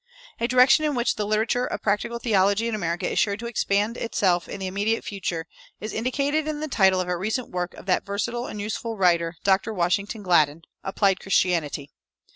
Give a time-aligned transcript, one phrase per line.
[0.39, 3.97] A direction in which the literature of practical theology in America is sure to expand
[3.97, 5.45] itself in the immediate future
[5.79, 9.35] is indicated in the title of a recent work of that versatile and useful writer,
[9.43, 9.71] Dr.
[9.71, 11.91] Washington Gladden, "Applied Christianity."